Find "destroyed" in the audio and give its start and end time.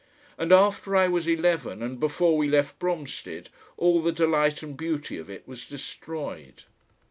5.67-6.63